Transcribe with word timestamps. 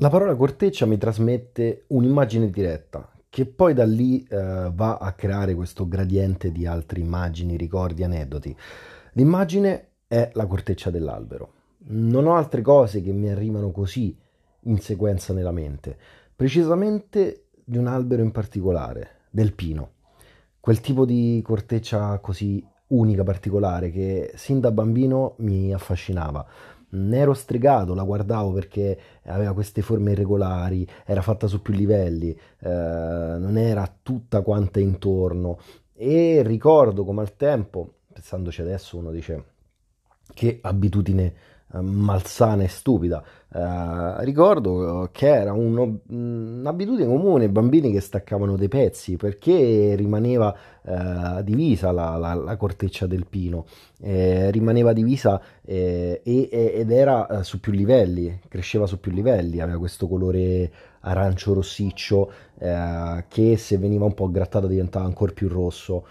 La 0.00 0.10
parola 0.10 0.34
corteccia 0.34 0.84
mi 0.84 0.98
trasmette 0.98 1.84
un'immagine 1.86 2.50
diretta, 2.50 3.10
che 3.30 3.46
poi 3.46 3.72
da 3.72 3.86
lì 3.86 4.22
eh, 4.28 4.70
va 4.70 4.98
a 4.98 5.12
creare 5.12 5.54
questo 5.54 5.88
gradiente 5.88 6.52
di 6.52 6.66
altre 6.66 7.00
immagini, 7.00 7.56
ricordi, 7.56 8.02
aneddoti. 8.02 8.54
L'immagine 9.12 9.92
è 10.06 10.32
la 10.34 10.44
corteccia 10.44 10.90
dell'albero. 10.90 11.52
Non 11.88 12.26
ho 12.26 12.36
altre 12.36 12.60
cose 12.60 13.00
che 13.00 13.10
mi 13.12 13.30
arrivano 13.30 13.70
così 13.70 14.14
in 14.64 14.78
sequenza 14.80 15.32
nella 15.32 15.50
mente, 15.50 15.96
precisamente 16.36 17.46
di 17.64 17.78
un 17.78 17.86
albero 17.86 18.20
in 18.20 18.32
particolare, 18.32 19.20
del 19.30 19.54
pino. 19.54 19.92
Quel 20.60 20.80
tipo 20.82 21.06
di 21.06 21.40
corteccia 21.42 22.18
così 22.18 22.62
unica, 22.88 23.22
particolare, 23.22 23.90
che 23.90 24.32
sin 24.34 24.60
da 24.60 24.70
bambino 24.72 25.36
mi 25.38 25.72
affascinava 25.72 26.46
ne 26.88 27.18
ero 27.18 27.34
stregato, 27.34 27.94
la 27.94 28.04
guardavo 28.04 28.52
perché 28.52 28.98
aveva 29.24 29.52
queste 29.52 29.82
forme 29.82 30.12
irregolari, 30.12 30.86
era 31.04 31.22
fatta 31.22 31.46
su 31.46 31.60
più 31.60 31.74
livelli, 31.74 32.30
eh, 32.30 32.68
non 32.68 33.56
era 33.56 33.92
tutta 34.02 34.42
quanta 34.42 34.80
intorno. 34.80 35.58
E 35.94 36.42
ricordo 36.44 37.04
come 37.04 37.22
al 37.22 37.36
tempo, 37.36 37.94
pensandoci 38.12 38.60
adesso, 38.60 38.96
uno 38.98 39.10
dice 39.10 39.44
che 40.34 40.58
abitudine 40.62 41.34
malsana 41.72 42.62
e 42.62 42.68
stupida. 42.68 43.22
Uh, 43.48 44.22
ricordo 44.22 45.08
che 45.12 45.28
era 45.28 45.52
uno, 45.52 46.00
un'abitudine 46.08 47.06
comune, 47.06 47.48
bambini 47.48 47.90
che 47.90 48.00
staccavano 48.00 48.56
dei 48.56 48.68
pezzi 48.68 49.16
perché 49.16 49.94
rimaneva 49.94 50.54
uh, 50.82 51.42
divisa 51.42 51.90
la, 51.90 52.16
la, 52.16 52.34
la, 52.34 52.56
corteccia 52.56 53.06
del 53.06 53.26
pino, 53.26 53.64
eh, 54.00 54.50
rimaneva 54.50 54.92
divisa 54.92 55.40
eh, 55.64 56.20
ed 56.22 56.90
era 56.90 57.42
su 57.42 57.58
più 57.58 57.72
livelli, 57.72 58.40
cresceva 58.46 58.86
su 58.86 59.00
più 59.00 59.12
livelli, 59.12 59.60
aveva 59.60 59.78
questo 59.78 60.06
colore 60.06 60.70
arancio 61.00 61.54
rossiccio 61.54 62.30
eh, 62.58 63.24
che 63.28 63.56
se 63.56 63.78
veniva 63.78 64.04
un 64.04 64.14
po' 64.14 64.30
grattato 64.30 64.66
diventava 64.66 65.06
ancora 65.06 65.32
più 65.32 65.48
rosso 65.48 66.06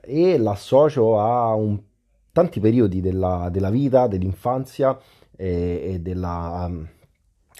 e 0.00 0.36
l'associo 0.36 1.20
a 1.20 1.54
un 1.54 1.78
tanti 2.38 2.60
periodi 2.60 3.00
della, 3.00 3.48
della 3.50 3.68
vita, 3.68 4.06
dell'infanzia 4.06 4.96
e, 5.34 5.94
e 5.94 6.00
della 6.00 6.66
um, 6.68 6.86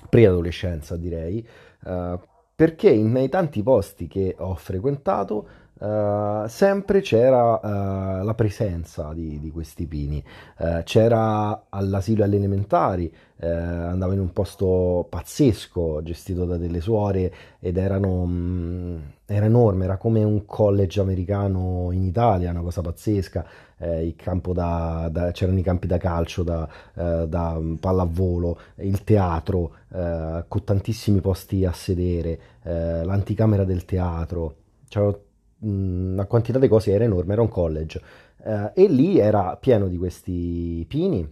preadolescenza, 0.09 0.97
direi, 0.97 1.45
uh, 1.83 2.17
perché 2.55 2.95
nei 2.95 3.29
tanti 3.29 3.61
posti 3.65 4.07
che 4.07 4.37
ho 4.39 4.55
frequentato 4.55 5.49
Uh, 5.79 6.49
sempre 6.49 7.01
c'era 7.03 7.61
uh, 7.63 8.25
la 8.25 8.35
presenza 8.35 9.13
di, 9.15 9.39
di 9.39 9.51
questi 9.51 9.87
pini. 9.87 10.23
Uh, 10.59 10.83
c'era 10.83 11.67
all'asilo 11.69 12.25
alle 12.25 12.37
elementari, 12.37 13.13
andavo 13.41 14.13
in 14.13 14.19
un 14.19 14.33
posto 14.33 15.07
pazzesco 15.09 16.03
gestito 16.03 16.45
da 16.45 16.57
delle 16.57 16.81
suore 16.81 17.33
ed 17.61 17.77
erano, 17.77 18.25
mh, 18.25 18.33
mm, 18.33 18.97
era 19.27 19.47
enorme, 19.47 19.85
era 19.85 19.97
come 19.97 20.25
un 20.25 20.45
college 20.45 20.99
americano 21.01 21.91
in 21.93 22.03
Italia, 22.03 22.51
una 22.51 22.63
cosa 22.63 22.81
pazzesca. 22.81 23.47
Eh, 23.81 24.17
da, 24.53 25.09
da, 25.09 25.31
c'erano 25.31 25.59
i 25.61 25.63
campi 25.63 25.87
da 25.87 25.99
calcio, 25.99 26.43
da, 26.43 26.69
da 26.93 27.61
pallavolo, 27.79 28.59
il 28.79 29.05
teatro 29.05 29.71
con 29.89 30.65
tantissimi 30.65 31.21
posti 31.21 31.65
a 31.65 31.71
sedere, 31.73 32.41
l'anticamera 32.63 33.63
del 33.63 33.85
teatro. 33.85 34.57
C'erano 34.89 35.28
la 35.61 36.27
quantità 36.27 36.59
di 36.59 36.69
cose 36.69 36.93
era 36.93 37.05
enorme, 37.05 37.33
era 37.33 37.43
un 37.43 37.49
college 37.49 38.01
uh, 38.45 38.71
e 38.75 38.87
lì 38.87 39.19
era 39.19 39.57
pieno 39.57 39.89
di 39.89 39.97
questi 39.97 40.85
pini 40.89 41.29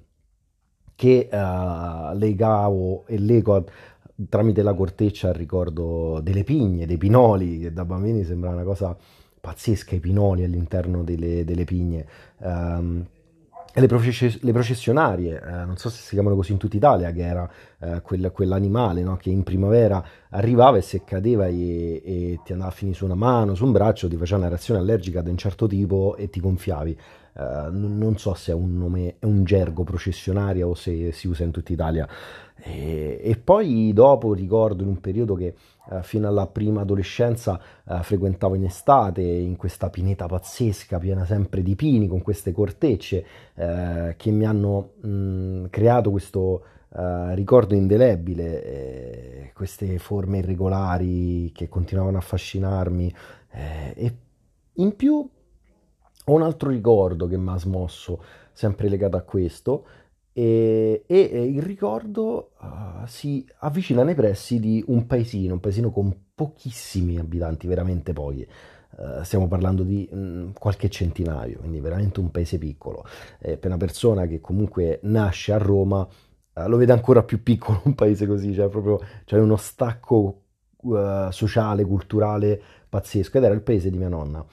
che 0.95 1.29
uh, 1.31 2.17
legavo 2.17 3.07
e 3.07 3.19
lego 3.19 3.65
tramite 4.29 4.63
la 4.63 4.73
corteccia 4.73 5.29
al 5.29 5.35
ricordo 5.35 6.21
delle 6.23 6.43
pigne, 6.43 6.87
dei 6.87 6.97
pinoli, 6.97 7.59
che 7.59 7.73
da 7.73 7.85
bambini 7.85 8.25
sembra 8.25 8.51
una 8.51 8.65
cosa 8.65 8.97
pazzesca, 9.39 9.95
i 9.95 10.01
pinoli 10.01 10.43
all'interno 10.43 11.05
delle, 11.05 11.45
delle 11.45 11.65
pigne. 11.65 12.07
Um, 12.39 13.07
le, 13.81 13.87
process- 13.87 14.41
le 14.41 14.53
processionarie, 14.53 15.41
eh, 15.41 15.65
non 15.65 15.77
so 15.77 15.91
se 15.91 16.01
si 16.01 16.15
chiamano 16.15 16.35
così 16.35 16.53
in 16.53 16.59
tutta 16.59 16.77
Italia, 16.77 17.11
che 17.13 17.23
era 17.23 17.51
eh, 17.79 18.01
quel, 18.01 18.31
quell'animale 18.33 19.03
no? 19.03 19.17
che 19.17 19.31
in 19.31 19.43
primavera 19.43 20.03
arrivava 20.31 20.79
e 20.79 20.83
se 20.83 21.05
cadeva 21.05 21.47
e, 21.47 22.03
e, 22.05 22.41
ti 22.45 22.53
andava 22.53 22.71
a 22.71 22.75
finire 22.75 22.97
su 22.97 23.05
una 23.05 23.15
mano, 23.15 23.55
su 23.55 23.65
un 23.65 23.73
braccio, 23.73 24.09
ti 24.09 24.17
faceva 24.17 24.41
una 24.41 24.49
reazione 24.49 24.81
allergica 24.81 25.21
di 25.21 25.31
un 25.31 25.37
certo 25.37 25.67
tipo 25.67 26.17
e 26.17 26.31
ti 26.31 26.41
gonfiavi. 26.41 26.99
Uh, 27.37 27.69
non 27.71 28.17
so 28.17 28.33
se 28.33 28.53
è 28.53 28.55
un 28.55 28.79
nome, 28.79 29.17
è 29.19 29.27
un 29.27 29.45
gergo 29.45 29.85
processionario 29.85 30.69
o 30.69 30.75
se 30.75 31.13
si 31.13 31.29
usa 31.29 31.45
in 31.45 31.51
tutta 31.51 31.73
Italia. 31.73 32.09
E, 32.57 33.21
e 33.23 33.37
poi 33.37 33.93
dopo 33.93 34.33
ricordo 34.33 34.83
in 34.83 34.89
un 34.89 35.01
periodo 35.01 35.35
che 35.35 35.55
uh, 35.91 36.01
fino 36.01 36.27
alla 36.27 36.47
prima 36.47 36.81
adolescenza 36.81 37.61
uh, 37.85 38.03
frequentavo 38.03 38.55
in 38.55 38.65
estate 38.65 39.21
in 39.21 39.57
questa 39.57 39.91
pineta 39.91 40.27
pazzesca, 40.27 40.99
piena 40.99 41.27
sempre 41.27 41.63
di 41.63 41.77
pini, 41.77 42.09
con 42.09 42.23
queste 42.23 42.53
cortecce 42.53 43.25
che 43.55 44.31
mi 44.31 44.45
hanno 44.45 44.93
mh, 45.01 45.67
creato 45.71 46.11
questo 46.11 46.63
ricordo 47.35 47.75
indelebile, 47.75 48.65
eh, 48.65 49.51
queste 49.55 49.99
forme 49.99 50.39
irregolari 50.39 51.53
che 51.53 51.69
continuavano 51.69 52.17
a 52.17 52.21
affascinarmi. 52.21 53.15
Eh, 53.51 53.93
e 53.95 54.17
in 54.75 54.97
più 54.97 55.29
ho 56.29 56.35
un 56.35 56.43
altro 56.43 56.71
ricordo 56.71 57.29
che 57.29 57.37
mi 57.37 57.51
ha 57.51 57.59
smosso, 57.59 58.23
sempre 58.53 58.89
legato 58.89 59.17
a 59.17 59.23
questo, 59.23 59.87
e, 60.33 61.05
e 61.07 61.19
il 61.47 61.63
ricordo 61.63 62.51
uh, 62.61 63.07
si 63.07 63.47
avvicina 63.61 64.03
nei 64.03 64.15
pressi 64.15 64.61
di 64.61 64.85
un 64.89 65.07
paesino, 65.07 65.55
un 65.55 65.61
paesino 65.61 65.91
con 65.91 66.15
pochissimi 66.35 67.19
abitanti, 67.19 67.67
veramente 67.67 68.13
pochi. 68.13 68.47
Uh, 68.99 69.23
stiamo 69.23 69.47
parlando 69.47 69.83
di 69.83 70.09
mh, 70.11 70.19
mm, 70.19 70.51
qualche 70.59 70.91
centinaio, 70.91 71.59
quindi 71.61 71.81
veramente 71.81 72.21
un 72.21 72.31
paese 72.31 72.59
piccolo. 72.59 73.05
Eh, 73.39 73.57
per 73.57 73.71
una 73.71 73.79
persona 73.79 74.27
che 74.27 74.41
comunque 74.41 74.99
nasce 75.05 75.53
a 75.53 75.59
Roma, 75.59 76.01
uh, 76.01 76.69
lo 76.69 76.77
vede 76.77 76.93
ancora 76.93 77.23
più 77.23 77.43
piccolo 77.43 77.81
un 77.85 77.95
paese 77.95 78.27
così, 78.27 78.53
cioè 78.53 78.69
proprio 78.69 79.01
c'è 79.25 79.39
uno 79.39 79.57
stacco 79.57 80.43
sociale, 81.31 81.85
culturale 81.85 82.61
pazzesco, 82.89 83.39
ed 83.39 83.45
era 83.45 83.55
il 83.55 83.63
paese 83.63 83.91
di 83.91 83.97
mia 83.97 84.09
nonna. 84.09 84.47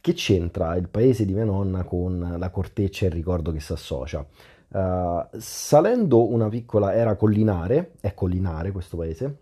Che 0.00 0.12
c'entra 0.12 0.76
il 0.76 0.88
paese 0.88 1.24
di 1.24 1.32
mia 1.32 1.44
nonna 1.44 1.82
con 1.82 2.36
la 2.38 2.50
corteccia 2.50 3.04
e 3.04 3.08
il 3.08 3.14
ricordo 3.14 3.50
che 3.50 3.60
si 3.60 3.72
associa? 3.72 4.24
Uh, 4.68 5.26
salendo 5.38 6.30
una 6.30 6.48
piccola, 6.48 6.94
era 6.94 7.16
collinare, 7.16 7.92
è 8.00 8.12
collinare 8.12 8.70
questo 8.70 8.98
paese, 8.98 9.36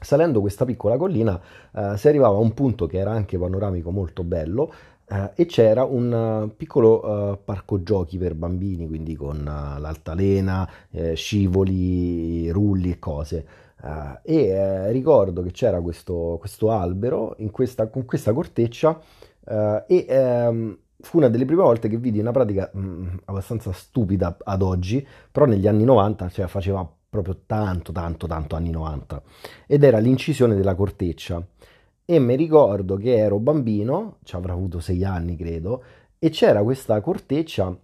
salendo 0.00 0.40
questa 0.40 0.64
piccola 0.64 0.96
collina 0.96 1.40
uh, 1.70 1.94
si 1.94 2.08
arrivava 2.08 2.34
a 2.36 2.40
un 2.40 2.52
punto 2.52 2.86
che 2.86 2.98
era 2.98 3.12
anche 3.12 3.38
panoramico 3.38 3.92
molto 3.92 4.24
bello 4.24 4.72
uh, 5.08 5.30
e 5.36 5.46
c'era 5.46 5.84
un 5.84 6.50
piccolo 6.56 7.40
parco 7.44 7.82
giochi 7.82 8.18
per 8.18 8.34
bambini, 8.34 8.88
quindi 8.88 9.14
con 9.14 9.42
l'altalena, 9.44 10.68
eh, 10.90 11.14
scivoli, 11.14 12.50
rulli 12.50 12.90
e 12.90 12.98
cose. 12.98 13.46
e 14.24 14.90
ricordo 14.90 15.42
che 15.42 15.52
c'era 15.52 15.80
questo, 15.80 16.36
questo 16.38 16.70
albero 16.70 17.36
questa, 17.50 17.86
con 17.86 18.04
questa 18.04 18.32
corteccia 18.32 19.00
Uh, 19.44 19.82
e 19.86 20.06
um, 20.08 20.78
fu 21.00 21.16
una 21.16 21.28
delle 21.28 21.44
prime 21.44 21.62
volte 21.62 21.88
che 21.88 21.96
vidi 21.96 22.18
una 22.18 22.30
pratica 22.30 22.70
mh, 22.72 22.80
mm, 22.80 23.08
abbastanza 23.24 23.72
stupida 23.72 24.36
ad 24.42 24.62
oggi, 24.62 25.06
però 25.30 25.46
negli 25.46 25.66
anni 25.66 25.84
90 25.84 26.28
cioè, 26.28 26.46
faceva 26.46 26.88
proprio 27.08 27.42
tanto, 27.46 27.90
tanto, 27.92 28.26
tanto 28.26 28.54
anni 28.56 28.70
90, 28.70 29.22
ed 29.66 29.82
era 29.82 29.98
l'incisione 29.98 30.54
della 30.54 30.74
corteccia. 30.74 31.44
E 32.04 32.18
mi 32.18 32.36
ricordo 32.36 32.96
che 32.96 33.16
ero 33.16 33.38
bambino, 33.38 34.16
ci 34.24 34.34
avrà 34.36 34.52
avuto 34.52 34.80
sei 34.80 35.04
anni 35.04 35.36
credo, 35.36 35.82
e 36.18 36.30
c'era 36.30 36.62
questa 36.62 37.00
corteccia 37.00 37.76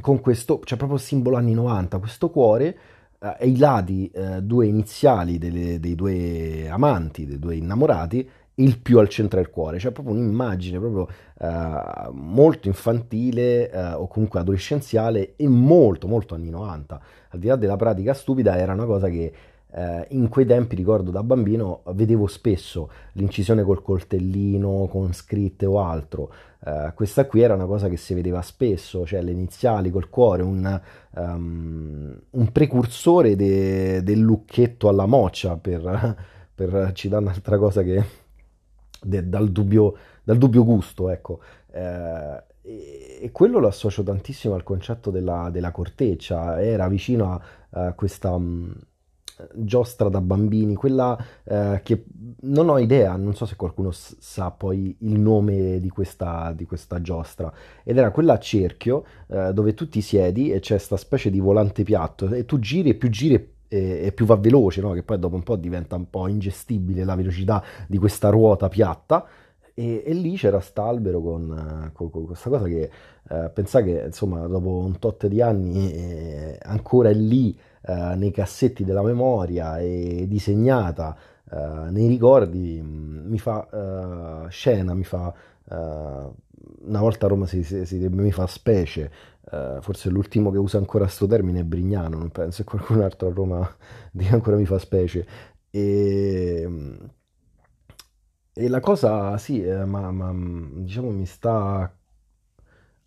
con 0.00 0.20
questo, 0.20 0.60
cioè 0.64 0.78
proprio 0.78 0.98
simbolo 0.98 1.36
anni 1.36 1.52
90, 1.54 1.98
questo 1.98 2.30
cuore 2.30 2.78
eh, 3.20 3.36
ai 3.40 3.56
lati 3.56 4.10
eh, 4.10 4.40
due 4.42 4.66
iniziali 4.66 5.38
delle, 5.38 5.78
dei 5.78 5.94
due 5.94 6.68
amanti, 6.68 7.26
dei 7.26 7.38
due 7.38 7.56
innamorati, 7.56 8.28
il 8.60 8.78
più 8.78 8.98
al 8.98 9.08
centro 9.08 9.38
del 9.38 9.50
cuore, 9.50 9.78
cioè 9.78 9.92
proprio 9.92 10.14
un'immagine 10.14 10.78
proprio 10.78 11.08
uh, 11.38 12.10
molto 12.12 12.68
infantile 12.68 13.70
uh, 13.72 14.00
o 14.00 14.06
comunque 14.06 14.40
adolescenziale 14.40 15.34
e 15.36 15.48
molto 15.48 16.06
molto 16.06 16.34
anni 16.34 16.50
90. 16.50 17.00
Al 17.30 17.38
di 17.38 17.46
là 17.46 17.56
della 17.56 17.76
pratica 17.76 18.14
stupida 18.14 18.56
era 18.56 18.72
una 18.72 18.84
cosa 18.84 19.08
che 19.08 19.32
uh, 19.70 20.04
in 20.08 20.28
quei 20.28 20.44
tempi, 20.44 20.76
ricordo 20.76 21.10
da 21.10 21.22
bambino, 21.22 21.82
vedevo 21.92 22.26
spesso 22.26 22.90
l'incisione 23.12 23.62
col 23.62 23.82
coltellino, 23.82 24.88
con 24.90 25.12
scritte 25.12 25.66
o 25.66 25.80
altro. 25.80 26.32
questa 26.94 27.24
qui 27.24 27.40
era 27.40 27.54
una 27.54 27.64
cosa 27.64 27.88
che 27.88 27.96
si 27.96 28.12
vedeva 28.12 28.42
spesso, 28.42 29.06
cioè 29.06 29.22
le 29.22 29.30
iniziali 29.30 29.90
col 29.90 30.10
cuore, 30.10 30.42
un, 30.42 30.80
um, 31.14 32.20
un 32.30 32.52
precursore 32.52 33.34
de, 33.34 34.02
del 34.02 34.18
lucchetto 34.18 34.88
alla 34.88 35.06
moccia 35.06 35.56
per, 35.56 36.16
per 36.54 36.90
citare 36.92 37.22
un'altra 37.22 37.56
cosa 37.56 37.82
che 37.82 38.19
de, 39.02 39.28
dal, 39.28 39.50
dubbio, 39.50 39.96
dal, 40.22 40.38
dubbio, 40.38 40.64
gusto, 40.64 41.08
ecco. 41.08 41.40
Eh, 41.72 42.44
e, 42.62 43.30
quello 43.32 43.58
lo 43.58 43.68
associo 43.68 44.02
tantissimo 44.02 44.54
al 44.54 44.62
concetto 44.62 45.10
della, 45.10 45.48
della 45.50 45.70
corteccia, 45.70 46.60
era 46.62 46.88
vicino 46.88 47.32
a, 47.32 47.86
a 47.86 47.92
questa, 47.94 48.36
mm, 48.38 48.70
giostra 49.54 50.08
da 50.08 50.20
bambini, 50.20 50.74
quella 50.74 51.16
eh, 51.44 51.80
che 51.82 52.04
non 52.42 52.68
ho 52.68 52.78
idea, 52.78 53.16
non 53.16 53.34
so 53.34 53.46
se 53.46 53.56
qualcuno 53.56 53.90
s- 53.90 54.16
sa 54.18 54.50
poi 54.50 54.96
il 55.00 55.18
nome 55.18 55.80
di 55.80 55.88
questa, 55.88 56.52
di 56.54 56.64
questa 56.66 57.00
giostra, 57.00 57.52
ed 57.82 57.96
era 57.96 58.10
quella 58.10 58.34
a 58.34 58.38
cerchio 58.38 59.04
eh, 59.28 59.52
dove 59.52 59.74
tu 59.74 59.88
ti 59.88 60.00
siedi 60.00 60.50
e 60.52 60.60
c'è 60.60 60.74
questa 60.74 60.96
specie 60.96 61.30
di 61.30 61.40
volante 61.40 61.82
piatto 61.82 62.28
e 62.32 62.44
tu 62.44 62.58
giri 62.58 62.90
e 62.90 62.94
più 62.94 63.08
giri 63.08 63.34
e, 63.34 63.52
e 64.06 64.12
più 64.12 64.26
va 64.26 64.36
veloce, 64.36 64.80
no? 64.80 64.92
Che 64.92 65.02
poi 65.02 65.18
dopo 65.18 65.36
un 65.36 65.42
po' 65.42 65.56
diventa 65.56 65.96
un 65.96 66.10
po' 66.10 66.26
ingestibile 66.28 67.04
la 67.04 67.14
velocità 67.14 67.62
di 67.86 67.98
questa 67.98 68.28
ruota 68.30 68.68
piatta. 68.68 69.26
E, 69.74 70.02
e 70.04 70.12
lì 70.12 70.36
c'era 70.36 70.60
st'albero 70.60 71.20
con, 71.22 71.86
eh, 71.88 71.92
con- 71.92 72.10
con 72.10 72.26
questa 72.26 72.50
cosa 72.50 72.66
che 72.66 72.90
eh, 73.30 73.50
pensare 73.54 73.84
che 73.84 74.02
insomma 74.06 74.46
dopo 74.46 74.68
un 74.78 74.98
tot 74.98 75.26
di 75.26 75.40
anni 75.40 75.92
eh, 75.92 76.58
ancora 76.62 77.08
è 77.08 77.14
lì 77.14 77.56
eh, 77.82 78.14
nei 78.16 78.30
cassetti 78.32 78.84
della 78.84 79.02
memoria 79.02 79.78
e 79.78 80.26
disegnata 80.28 81.16
eh, 81.50 81.90
nei 81.90 82.08
ricordi 82.08 82.80
mh, 82.82 83.28
mi 83.28 83.38
fa 83.38 84.44
eh, 84.46 84.50
scena, 84.50 84.92
mi 84.94 85.04
fa 85.04 85.32
una 85.72 87.00
volta 87.00 87.26
a 87.26 87.28
Roma 87.28 87.46
si, 87.46 87.62
si, 87.62 87.84
si 87.86 87.96
mi 88.08 88.32
fa 88.32 88.46
specie, 88.46 89.10
eh, 89.52 89.78
forse 89.80 90.10
l'ultimo 90.10 90.50
che 90.50 90.58
usa 90.58 90.78
ancora 90.78 91.04
questo 91.04 91.26
termine 91.26 91.60
è 91.60 91.64
Brignano, 91.64 92.18
non 92.18 92.30
penso 92.30 92.62
che 92.62 92.70
qualcun 92.70 93.02
altro 93.02 93.28
a 93.28 93.32
Roma 93.32 93.76
dica 94.12 94.34
ancora 94.34 94.56
mi 94.56 94.66
fa 94.66 94.78
specie. 94.78 95.26
E, 95.70 96.68
e 98.52 98.68
la 98.68 98.80
cosa, 98.80 99.36
sì, 99.38 99.62
eh, 99.62 99.84
ma, 99.84 100.10
ma, 100.10 100.32
diciamo 100.80 101.10
mi 101.10 101.26
sta 101.26 101.92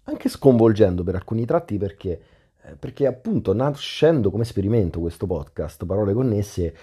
anche 0.06 0.30
sconvolgendo 0.30 1.04
per 1.04 1.16
alcuni 1.16 1.45
tratti 1.45 1.78
perché, 1.78 2.22
eh, 2.62 2.75
perché 2.75 3.07
appunto 3.07 3.54
nascendo 3.54 4.30
come 4.31 4.44
esperimento 4.44 5.00
questo 5.00 5.25
podcast, 5.25 5.86
parole 5.86 6.13
connesse, 6.13 6.75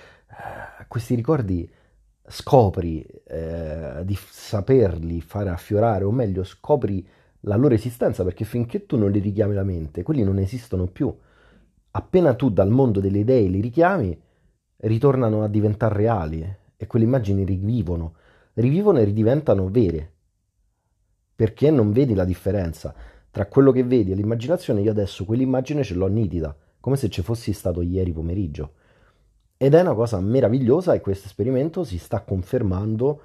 questi 0.89 1.15
ricordi 1.15 1.71
scopri 2.27 3.03
eh, 3.03 4.03
di 4.05 4.17
saperli 4.17 5.21
fare 5.21 5.51
affiorare, 5.51 6.05
o 6.05 6.11
meglio, 6.13 6.45
scopri 6.45 7.07
la 7.41 7.57
loro 7.57 7.75
esistenza 7.75 8.25
perché 8.25 8.45
finché 8.45 8.87
tu 8.87 8.97
non 8.97 9.11
li 9.11 9.19
richiami 9.19 9.55
la 9.55 9.65
mente, 9.65 10.03
quelli 10.03 10.23
non 10.23 10.39
esistono 10.39 10.87
più. 10.87 11.15
Appena 11.93 12.35
tu 12.35 12.51
dal 12.51 12.71
mondo 12.71 13.01
delle 13.01 13.19
idee 13.19 13.49
li 13.49 13.61
richiami, 13.61 14.19
ritornano 14.77 15.43
a 15.43 15.49
diventare 15.49 15.97
reali 15.97 16.57
e 16.77 16.87
quelle 16.87 17.05
immagini 17.05 17.45
rivivono, 17.45 18.15
rivivono 18.55 18.99
e 18.99 19.05
ridiventano 19.05 19.69
vere 19.69 20.13
perché 21.41 21.71
non 21.71 21.91
vedi 21.91 22.13
la 22.13 22.27
differenza 22.27 22.95
tra 23.31 23.47
quello 23.47 23.73
che 23.73 23.83
vedi 23.83 24.13
e 24.13 24.15
l'immaginazione. 24.15 24.83
Io 24.83 24.91
adesso 24.91 25.25
quell'immagine 25.25 25.83
ce 25.83 25.95
l'ho 25.95 26.07
nitida, 26.07 26.55
come 26.81 26.97
se 26.97 27.09
ci 27.09 27.23
fossi 27.23 27.55
stato 27.55 27.81
ieri 27.81 28.13
pomeriggio. 28.13 28.75
Ed 29.57 29.73
è 29.73 29.81
una 29.81 29.95
cosa 29.95 30.21
meravigliosa 30.21 30.93
e 30.93 31.01
questo 31.01 31.29
esperimento 31.29 31.83
si 31.83 31.97
sta 31.97 32.21
confermando 32.21 33.23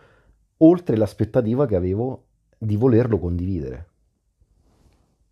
oltre 0.60 0.96
l'aspettativa 0.96 1.66
che 1.66 1.76
avevo 1.76 2.28
di 2.58 2.78
volerlo 2.78 3.20
condividere. 3.20 3.88